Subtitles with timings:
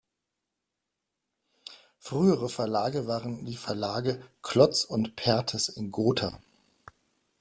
[1.99, 6.41] Frühere Verlage waren die Verlage "Klotz" und "Perthes" in Gotha.